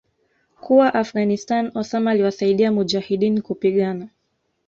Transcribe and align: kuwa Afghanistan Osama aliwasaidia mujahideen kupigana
kuwa 0.61 0.93
Afghanistan 0.93 1.71
Osama 1.75 2.11
aliwasaidia 2.11 2.71
mujahideen 2.71 3.41
kupigana 3.41 4.09